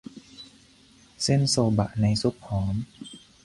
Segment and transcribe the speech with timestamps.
[1.23, 2.75] เส้นโซบะในซุปหอม